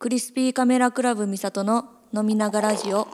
[0.00, 3.06] クリスピーカメラクラブミサトの飲みながラジオ。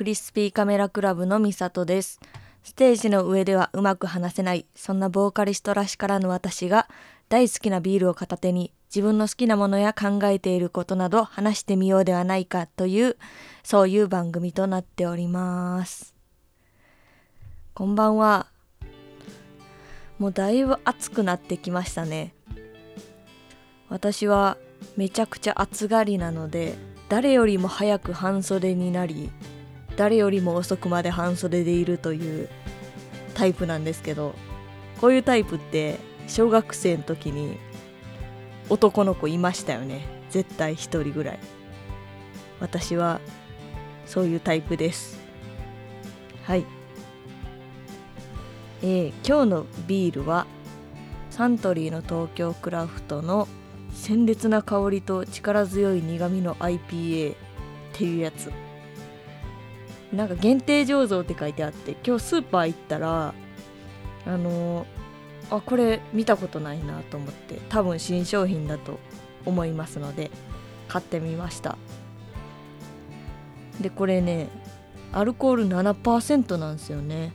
[0.00, 2.20] クリスピーカメラクラブのミサトです。
[2.62, 6.88] ステージの上ではうまく話せないそんなボーカリストらしからぬ私が
[7.28, 13.18] 大好きなビールを片手に自分の好きなものや考えていることなど話してみようではないかという
[13.62, 16.14] そういう番組となっております。
[17.74, 18.46] こんばんは。
[20.18, 22.32] もうだいぶ暑くなってきましたね。
[23.90, 24.56] 私は
[24.96, 26.74] めちゃくちゃ暑がりなので
[27.10, 29.30] 誰よりも早く半袖になり
[30.00, 32.48] 誰よりも遅くまで半袖でいるという
[33.34, 34.34] タイプなんですけど
[34.98, 37.58] こういうタイプって小学生の時に
[38.70, 40.06] 男の子いましたよね。
[40.30, 41.38] 絶対一人ぐらい。
[42.60, 43.20] 私は
[44.06, 45.20] そういうタイプです。
[46.44, 46.64] はい。
[48.80, 50.46] えー、今日のビールは
[51.28, 53.48] サントリーの東京クラフトの
[53.92, 57.36] 鮮烈な香りと力強い苦みの IPA っ
[57.92, 58.50] ていうやつ。
[60.12, 63.34] なんか限定醸造って書いてあって今日スーパー行ったら
[64.26, 68.98] あのー、あこれ見たことないなと思って多分新商品だと
[69.46, 70.30] 思いますので
[70.88, 71.78] 買ってみました。
[73.80, 74.48] でこれね
[75.12, 77.32] アルコール7%なんですよね。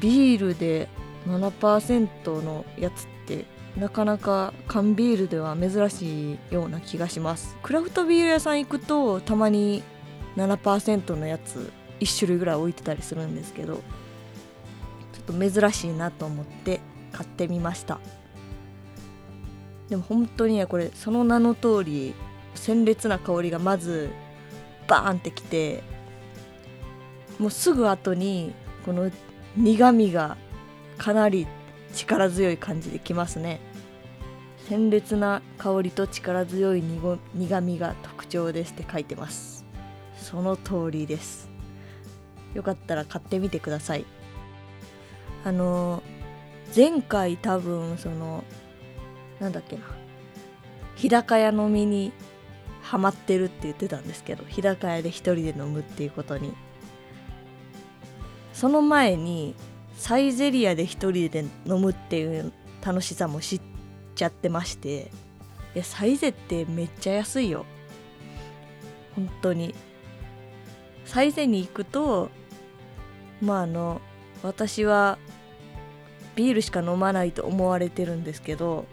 [0.00, 0.88] ビールで
[1.28, 3.44] 7%のやつって
[3.76, 7.56] なかなか缶ビールでは珍しいような気がします。
[7.62, 9.82] クラフトビール屋さん行くとたまに
[10.36, 13.80] 7%のやつ1種類ぐらい置いてたりするんですけどちょ
[15.34, 16.80] っと珍しいなと思って
[17.12, 18.00] 買ってみました。
[19.88, 22.14] でも本当にねこれその名の通り
[22.54, 24.10] 鮮烈な香りがまず
[24.88, 25.82] バーンってきて
[27.38, 28.54] もうすぐ後に
[28.84, 29.10] この
[29.56, 30.36] 苦みが
[30.98, 31.46] かなり
[31.92, 33.60] 力強い感じできますね。
[34.68, 36.82] 鮮烈な香りと力強い
[37.34, 39.63] 苦みが特徴ですって書いてます。
[40.24, 41.50] その通りです。
[42.54, 44.06] よかったら買ってみてください。
[45.44, 46.02] あの
[46.74, 48.42] 前回多分その
[49.38, 49.82] なんだっけな。
[50.96, 52.10] 日高屋飲みに
[52.80, 56.54] ハマってるって言ってたんですけど日高屋で一人で飲むっていうことに。
[58.54, 59.54] その前に
[59.96, 62.50] サイゼリアで一人で飲むっていう
[62.82, 63.60] 楽しさも知っ
[64.14, 65.10] ちゃってまして。
[65.74, 67.66] いやサイゼってめっちゃ安いよ。
[69.14, 69.74] 本当に。
[71.04, 72.30] サイゼに行くと
[73.40, 74.00] まああの
[74.42, 75.18] 私は
[76.34, 78.86] ビールしか飲まないと思われてるんですけど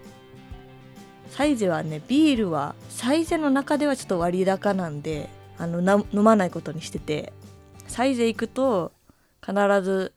[1.30, 7.34] サイゼはねビールはサイゼの中ではちょっと割高なんであの飲まないことにしてて
[7.88, 8.92] サイゼ行くと
[9.46, 10.14] 必ず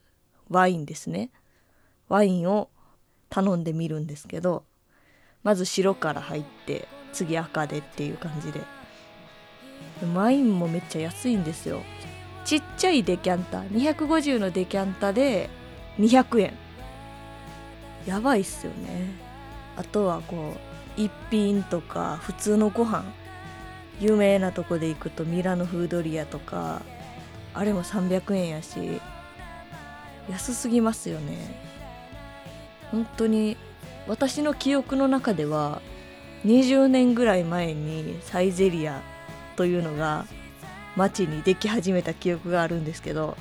[0.49, 1.31] ワインですね。
[2.09, 2.69] ワインを
[3.31, 4.65] 頼んでみるんですけど
[5.43, 8.61] まず白から入って次赤でっていう感じで。
[10.15, 11.82] ワインもめっちゃ安いんですよ。
[12.44, 15.49] ちっちゃいデキャンタ250のデキャンタで
[15.99, 16.53] 200円。
[18.06, 19.15] やばいっすよね。
[19.77, 20.55] あとはこ
[20.99, 23.05] う一品とか普通のご飯。
[24.00, 26.82] 有名なとこで行くとミラノフードリアとか
[27.55, 29.00] あれも300円やし
[30.28, 31.62] 安すぎますよね。
[32.91, 33.56] 本当に
[34.06, 35.81] 私の記憶の中では
[36.44, 39.00] 20年ぐらい前にサイゼリア
[39.56, 40.26] というのが
[40.97, 43.37] 街にでき始めた記憶があるんですけど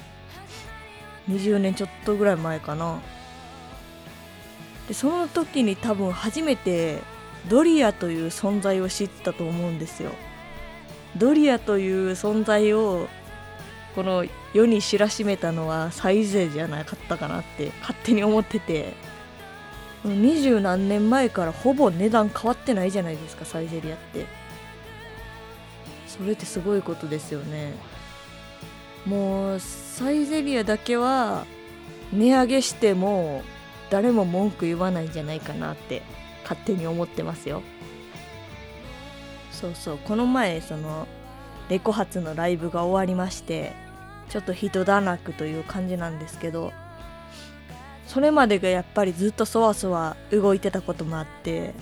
[1.29, 2.99] 20年ちょっとぐらい前かな。
[4.87, 6.99] でその時に多分初めて
[7.49, 10.11] ドリアという存在を知ったと思うんですよ。
[11.15, 13.07] ドリアという存在を
[13.95, 19.13] この世に知らしめたのはサイゼじゃなかったかなって勝手に思ってて。
[20.05, 24.25] 二十何年前からほぼ値段変わってないじゃないですかサイゼリアって。
[26.17, 27.73] それってすごいことですよね。
[29.05, 31.45] もうサイゼリアだけは
[32.13, 33.41] 値上げしても
[33.89, 36.01] 誰も文句言わないんじゃないかなって
[36.43, 37.61] 勝手に思ってますよ。
[39.51, 39.97] そうそう。
[39.97, 41.07] この前その
[41.69, 43.73] レコ発のライブが終わりまして
[44.29, 46.73] ちょっと人だなくという感じなんですけど
[48.07, 51.73] それまでがやっぱりずっとそわそわ動いてたこともあって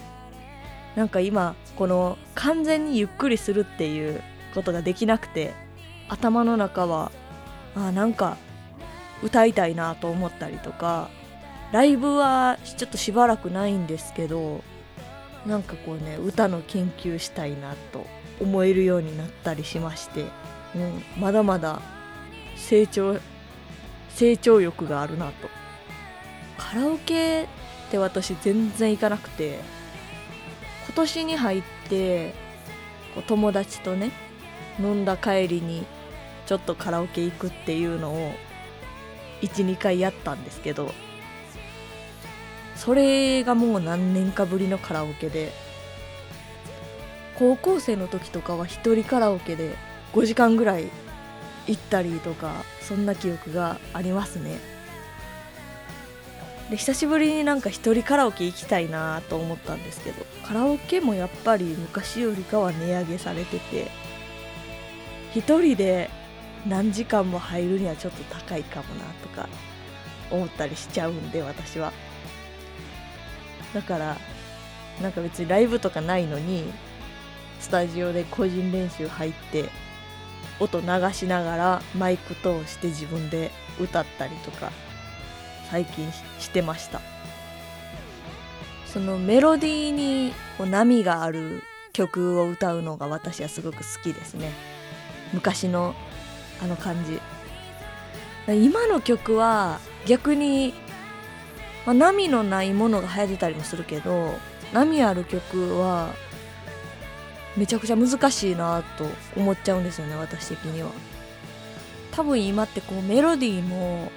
[0.96, 4.22] なんか今この完全にゆっくりするっていう
[4.54, 5.54] ことができなくて
[6.10, 7.12] 頭の中は
[7.76, 8.38] あなんか
[9.24, 11.10] 歌いたいなと思ったりとか
[11.72, 14.64] ライブはちょっとしばらくないんですけど
[15.46, 18.06] なんかこうね歌の研究したいなと
[18.40, 20.26] 思えるようになったりしまして、
[20.76, 21.82] うん、まだまだ
[22.56, 23.18] 成長
[24.10, 25.50] 成長欲があるなと。
[26.58, 27.48] カラオケっ
[27.90, 29.60] て私全然行かなくて
[30.92, 32.34] 今年に入って
[33.26, 34.12] 友達とね
[34.78, 35.86] 飲んだ帰りに
[36.46, 38.34] ちょっとカラオケ行くっていうのを
[39.42, 40.92] 12回やったんですけど
[42.76, 45.54] それがもう何年かぶりのカラオケで
[47.40, 49.78] 高校生の時とかは一人カラオケで
[50.12, 50.90] 5時間ぐらい
[51.68, 52.52] 行ったりとか
[52.82, 54.81] そんな記憶がありますね。
[56.72, 63.92] で久しぶりになんか一人カラオケ行きたいなと思ったんですけどカラオケもやっぱり昔よりかは値上げされてて
[65.36, 66.10] 一人で
[66.66, 69.50] 何時間も入るにはちょっと高いかもなとか
[70.32, 71.92] 思ったりしちゃうんで私は。
[73.74, 74.18] だから
[75.02, 76.72] なんか別にライブとかないのに
[77.60, 79.70] スタジオで個人練習入って
[80.60, 84.72] 音流しながらマイク通して自分で歌ったりとか
[85.72, 87.00] 最近してました。
[88.86, 91.64] そのメロディーにこう波がある
[91.94, 94.52] 曲を歌うのが私はすごく好きですね。
[95.34, 95.96] 昔の
[96.62, 97.22] あの感じ。
[98.54, 100.74] 今の曲は逆に、
[101.86, 104.34] まあ、波のないものが流行ってたりもするけど
[104.74, 106.10] 波ある曲は
[107.56, 109.06] めちゃくちゃ難しいなと
[109.38, 110.90] 思っちゃうんですよね私的には。
[112.12, 114.12] 多分今ってこうメロディーも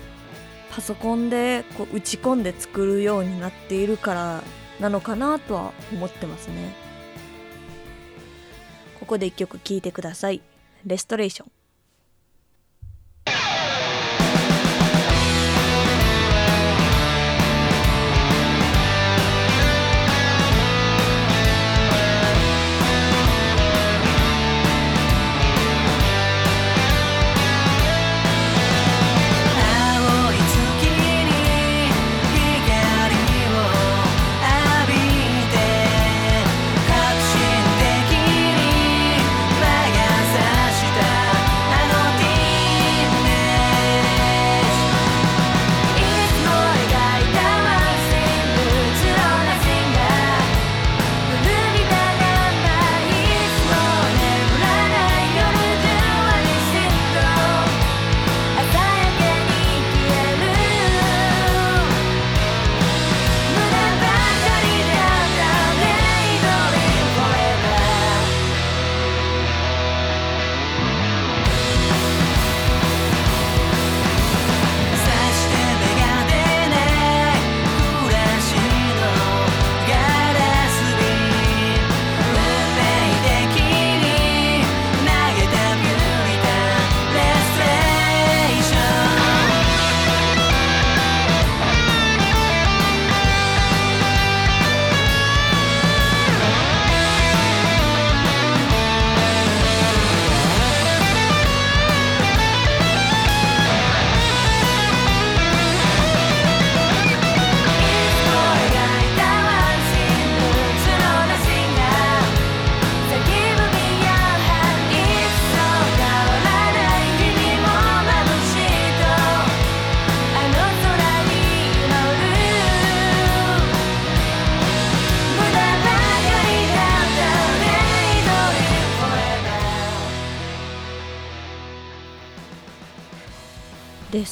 [0.75, 4.43] パソコンでこう打ち込んで作るようになっているから
[4.81, 6.75] なのかなとは思ってますね。
[8.99, 10.43] ここで一曲聴いてください。
[10.85, 11.54] レストレーション。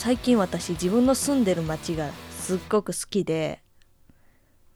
[0.03, 3.63] 最近私自分の住んでる町がすっごく好きで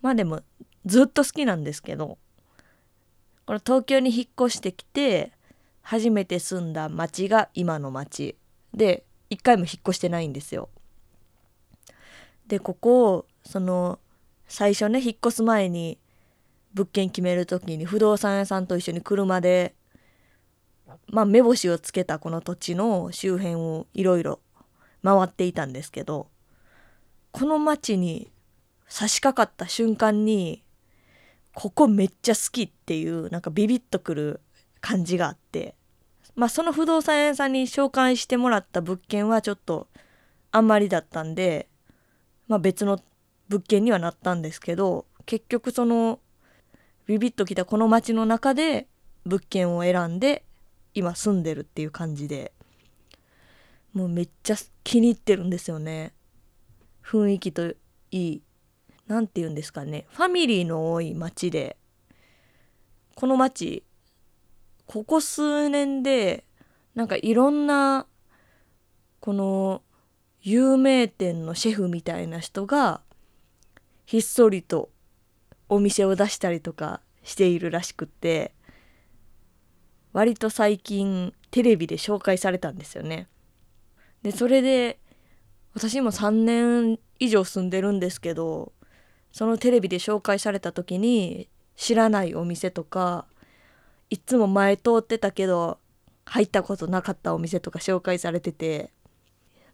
[0.00, 0.42] まあでも
[0.84, 2.16] ずっと好きなんですけど
[3.44, 5.32] この東京に引っ越してきて
[5.82, 8.36] 初めて住んだ町が今の町
[8.72, 10.68] で一回も引っ越してないんですよ。
[12.46, 13.98] でここをその
[14.46, 15.98] 最初ね引っ越す前に
[16.72, 19.74] 物件決める時に不動産屋さんと一緒に車で
[21.08, 24.38] まあ目星をつけたこの土地の周辺をいろいろ
[25.02, 26.28] 回っていたんですけど
[27.32, 28.30] この町に
[28.88, 30.62] 差し掛かった瞬間に
[31.54, 34.40] ここめっちゃ好きっていうなんかビビッとくる
[34.80, 35.74] 感じがあって
[36.34, 39.88] まあその不動産屋さんに紹介してもらった物件はちょっと
[40.52, 41.68] あんまりだったんで
[42.46, 43.00] まあ別の
[43.48, 46.20] 物件にはなったんですけど結局その
[47.06, 48.86] ビビッときたこの町の中で
[49.24, 50.44] 物件を選んで
[50.94, 52.52] 今住んでるっていう感じで
[53.96, 56.12] もうめっちゃ気に入ってるんですよね。
[57.02, 57.76] 雰囲気とい
[58.10, 58.42] い。
[59.06, 60.04] 何て言うんですかね。
[60.10, 61.78] ファミリーの多い町で。
[63.14, 63.84] この町
[64.84, 66.44] ここ数年で
[66.94, 68.06] なんかいろんな
[69.20, 69.80] この
[70.42, 73.00] 有名店のシェフみたいな人が
[74.04, 74.90] ひっそりと
[75.70, 78.52] お店を出したりとかしているらしくって
[80.12, 83.28] 割と最近テレビで紹介されたんですよね。
[84.22, 84.98] でそれで
[85.74, 88.72] 私も3年以上住んでるんですけど
[89.32, 93.26] そのテレビで紹介された時に知らないお店とか
[94.08, 95.78] いつも前通ってたけど
[96.24, 98.90] 入ったことなかったお店とか紹介されてて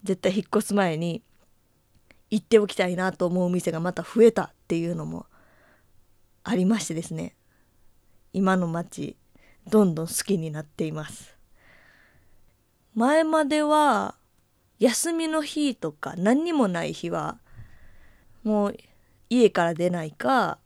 [0.03, 1.23] 絶対引っ越す前に
[2.31, 5.27] 行っておきたいなと思うお店がまた増えたっていうのも
[6.45, 7.37] ありましてですね。
[8.33, 9.17] 今の街
[9.69, 11.37] どんどん好きになっています。
[12.95, 14.17] 前までは
[14.83, 17.39] 休みの日とか何にもない日は
[18.43, 18.77] もう
[19.31, 20.59] 家から出ないか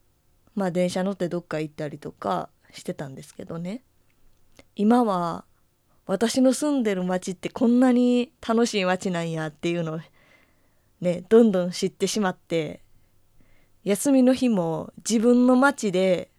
[0.55, 3.83] まあ電車乗ってどっか行ったりとかしてたんですけどね。
[4.75, 5.45] 今は
[6.07, 10.01] 私の住んでる町ってこんなに楽しい町なんやっていうのを
[11.03, 12.81] ねどんどん知ってしまって
[13.85, 16.31] 休みの日も自分の町で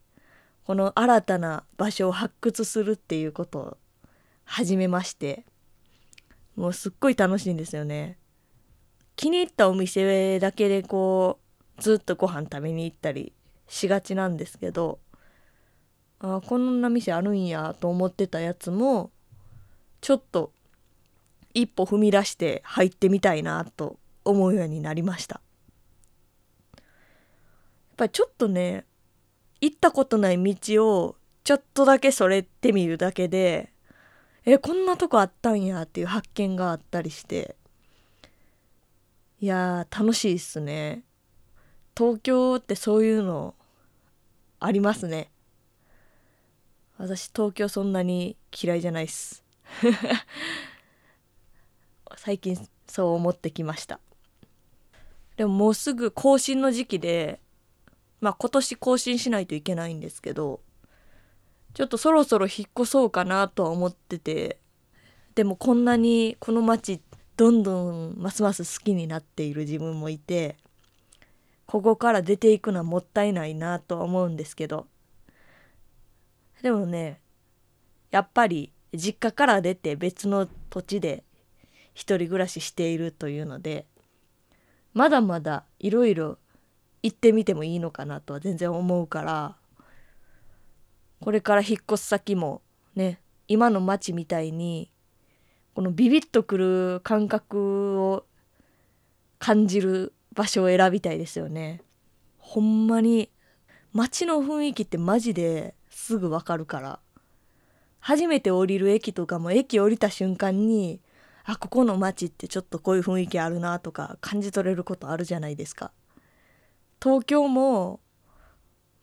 [0.63, 3.77] この新たな場所を発掘するっていうことを
[4.45, 5.45] 始めまして。
[6.57, 8.17] もうすっごい楽しいんですよね。
[9.15, 11.39] 気に入ったお店だけでこ
[11.77, 13.33] うずっとご飯食べに行ったり
[13.67, 14.99] しがちなんですけど
[16.19, 19.11] あこんな店あるんやと思ってたやつも
[20.01, 20.51] ちょっと
[21.53, 25.41] 一歩踏み出して入ってみたいなと思うようになりました
[26.75, 26.83] やっ
[27.97, 28.85] ぱりちょっとね
[29.61, 33.71] 行ったことない道をちょっとだけそれってみるだけで
[34.49, 37.57] えこんなとこあったんやっていう発見があったりして。
[39.41, 41.03] いや楽しいっすね。
[41.97, 43.55] 東京ってそういうの
[44.61, 45.29] ありますね。
[46.97, 49.43] 私東京そんなに嫌いじゃないっす。
[52.15, 53.99] 最近そう思ってきました。
[55.35, 57.41] でももうすぐ更新の時期で
[58.21, 60.61] まあ今年更新しないといけないんですけど
[61.77, 64.57] ちょっとそろそろ引っ越そうかなとは思ってて。
[65.35, 66.99] でもこんなにこの街
[67.35, 70.57] どんどんますます好きになっている自分もいて
[71.67, 74.87] ここから出ていくのはもったいないなとは思うんですけど。
[76.63, 77.21] でもね
[78.09, 81.23] やっぱり実家から出て別の土地で
[81.93, 83.85] 一人暮らししているというので
[84.95, 86.39] まだまだいろいろ
[87.03, 89.55] 行ってみてもいいのかなとは全然思うから
[91.19, 92.61] これから引っ越す先も
[92.95, 94.91] ね今の街みたいに
[95.73, 98.25] このビビッとくる感覚を
[99.39, 101.81] 感じる場所を選びたいですよね。
[102.39, 103.29] ほんまに
[103.93, 106.99] 街の雰囲気ってマジですぐわかるから
[107.99, 111.01] 初めて降りる駅とかも駅降りた瞬間に
[111.43, 115.91] あここの街ってちょっとこういう雰囲気あるなとか感じ取れることあるじゃないですか。
[117.01, 117.99] 東京も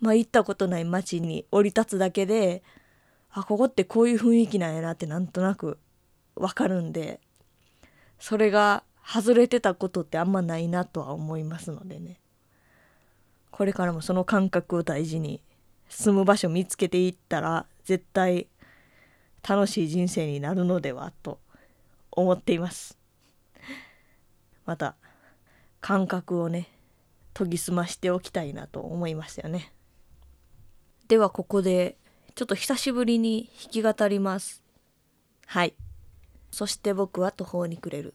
[0.05, 2.63] まあ行ったことない街に降り立つだけで
[3.31, 5.79] あここってこういう雰囲気なんやなってなんとなく
[6.37, 7.21] わかるんで
[8.19, 12.21] それが外れてたことってあんまないなとは思いますのでね。
[13.51, 15.41] これからもその感覚を大事に
[15.89, 18.49] 住む場所見つけていったら絶対
[19.49, 21.39] 楽しい人生になるのではと
[22.11, 22.99] 思っています。
[24.67, 24.97] また
[25.81, 26.69] 感覚をね
[27.35, 29.73] 研ぎ澄ましておきたいなと思いましたよね。
[31.09, 31.97] ではここで
[32.35, 34.63] ちょっと久しぶりに弾き語ります。
[35.47, 35.75] はい。
[36.51, 38.15] そして僕は途方に暮れる。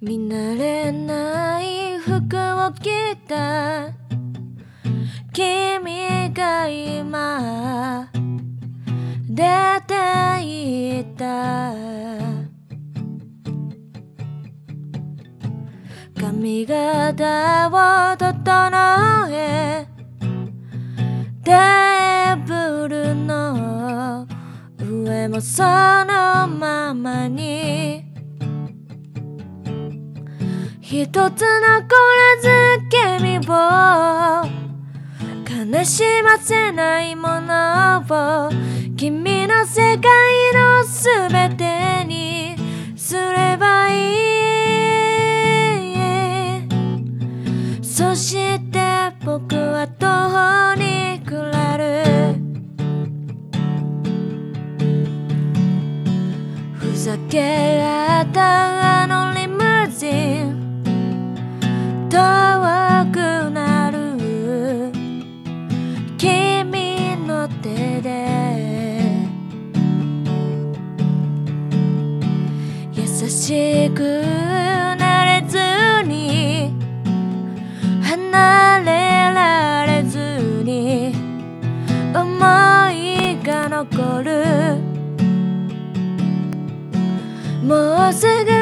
[0.00, 3.92] 見慣れない服を着た。
[5.32, 8.10] 君が今
[9.28, 11.79] 出ていた
[16.40, 19.86] 髪型を整え
[21.44, 24.26] テーブルの
[24.78, 28.06] 上もそのままに。
[30.80, 33.50] 一つのこれづけみを。
[35.46, 38.50] 悲しませないものを。
[38.96, 40.02] 君の世界
[40.54, 42.56] のすべてに
[42.96, 44.49] すればいい。
[48.30, 52.38] して僕は途方に暮れる。
[56.78, 59.58] ふざけ合ったあのリム
[59.90, 60.80] ジン
[62.08, 62.18] 遠
[63.10, 64.92] くなる。
[66.16, 68.10] 君の手で。
[72.94, 74.49] 優しく
[88.12, 88.59] も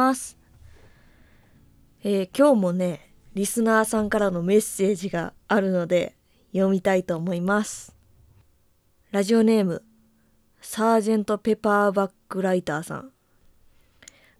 [0.00, 0.38] ます。
[2.02, 6.16] えー今日もねリスナーさんからのメッセージがあるので
[6.52, 7.94] 読みたいと思います。
[9.10, 9.82] ラジオネーム
[10.62, 13.10] サージェントペパーバックライターさん。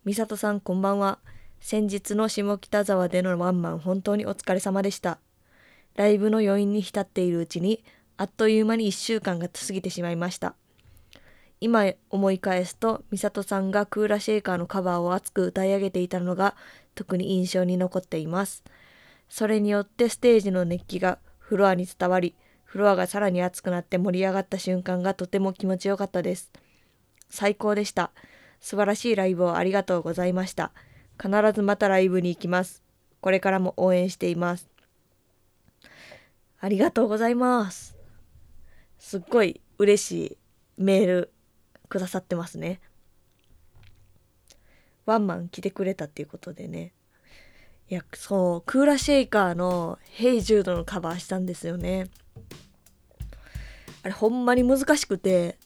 [0.06, 1.18] 美里さんこんばんは。
[1.60, 5.18] 先日の下北沢でのワンマン本当にお疲れ様でした。
[5.94, 7.84] ライブの余韻に浸っているうちに
[8.16, 10.54] あっという間に1週間が過ぎてしまいました。
[11.60, 16.56] 今思い返すと美里さんがクーラシェイカーのカバーを熱く歌い上げていたのが
[16.94, 18.64] 特に印象に残っています。
[19.28, 22.34] それによってステージの熱気がフロアに伝わり
[22.64, 26.52] フロアがさらに熱くなって盛り上がった瞬間がとても気持ちよかったです。
[27.28, 28.12] 最高でした。
[28.60, 30.70] 素晴らしいライブをありがとうございました。
[31.20, 32.82] 必ずまたライブに行きます。
[33.20, 34.68] これからも応援しています。
[36.60, 37.96] ありがとうございます。
[38.98, 40.38] すっごい嬉しい
[40.76, 41.32] メール。
[41.90, 42.80] くださってますね。
[45.04, 46.94] ワンマン来てくれたっていうことでね。
[47.90, 52.06] いやそうクーラーシェイカーの「ヘイジュード」のカバーしたんですよね。
[54.02, 55.58] あれほんまに難しくて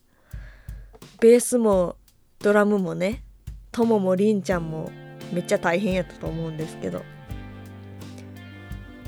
[1.20, 1.96] ベースも
[2.40, 3.22] ドラムもね
[3.70, 4.90] トモもリンちゃんも
[5.32, 7.02] めっちゃ大変やったと思うんですけど。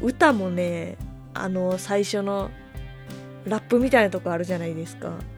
[0.02, 0.98] 歌もね
[1.32, 2.50] あの最初の
[3.46, 5.18] ラップみたいなとこあるじゃないですか「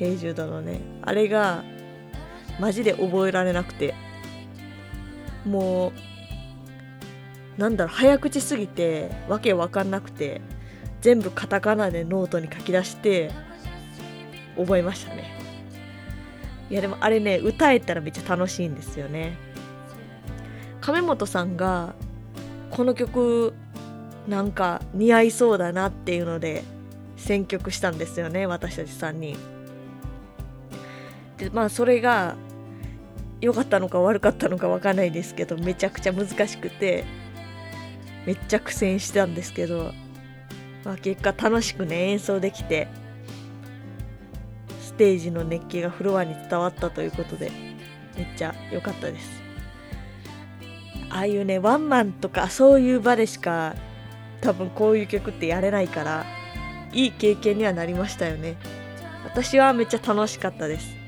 [0.00, 0.80] ヘイジュード」のね。
[1.02, 1.62] あれが
[2.58, 3.94] マジで覚えられなくて。
[5.46, 5.92] も
[7.56, 10.42] うなんだろう早口すぎてわけわかんなくて
[11.00, 13.30] 全部カタカナでノートに書き出して
[14.54, 15.24] 覚えましたね。
[16.68, 19.38] いやでもあれね歌えたらめっちゃ楽しいんですよね。
[20.82, 21.94] 亀本さんが
[22.70, 23.54] この曲
[24.28, 26.64] なんか似合いそうだなっていうので
[27.16, 29.59] 選曲したんですよね私たち3人。
[31.40, 32.36] でまあそれが
[33.40, 37.04] 良かったのか悪かったのか分かんないですけどめちゃくちゃ難しくて
[38.26, 39.94] めっちゃ苦戦したんですけど、
[40.84, 42.88] まあ、結果楽しくね演奏できて
[44.82, 47.50] ステージの熱気がフロアに伝わったということで
[48.18, 49.40] めっちゃ良かったです。
[51.08, 53.74] ああいうねワンマンとかそういう場でしか
[54.42, 56.26] 多分こういう曲ってやれないから
[56.92, 58.56] いい経験にはなりましたよね。
[59.24, 60.99] 私はめっちゃ楽しかったです。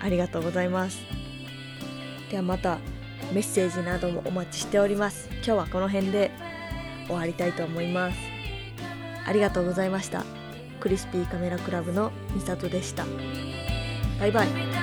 [0.00, 1.00] ありがとうございます。
[2.30, 2.78] ではまた
[3.32, 5.28] メッセージなどもお待ちしております。
[5.34, 6.30] 今日はこの辺で
[7.06, 8.18] 終わりたいと思います。
[9.26, 10.24] ありがとうございました。
[10.80, 13.04] クリスピーカメラクラブのみさとでした。
[14.18, 14.79] バイバイ。